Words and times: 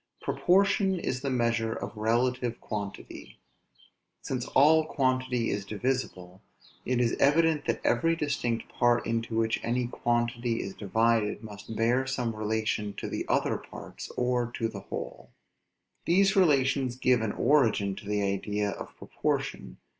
Proportion 0.19 0.99
is 0.99 1.21
the 1.21 1.29
measure 1.29 1.73
of 1.73 1.95
relative 1.95 2.59
quantity. 2.59 3.37
Since 4.23 4.47
all 4.47 4.83
quantity 4.83 5.51
is 5.51 5.63
divisible, 5.63 6.41
it 6.85 6.99
is 6.99 7.15
evident 7.19 7.65
that 7.67 7.81
every 7.85 8.15
distinct 8.15 8.67
part 8.69 9.05
into 9.05 9.37
which 9.37 9.59
any 9.61 9.85
quantity 9.85 10.59
is 10.63 10.73
divided 10.73 11.43
must 11.43 11.75
bear 11.75 12.07
some 12.07 12.35
relation 12.35 12.93
to 12.95 13.07
the 13.07 13.25
other 13.27 13.59
parts, 13.59 14.09
or 14.17 14.51
to 14.53 14.67
the 14.67 14.79
whole. 14.79 15.29
These 16.07 16.35
relations 16.35 16.95
give 16.95 17.21
an 17.21 17.33
origin 17.33 17.95
to 17.97 18.07
the 18.09 18.23
idea 18.23 18.71
of 18.71 18.97
proportion. 18.97 19.77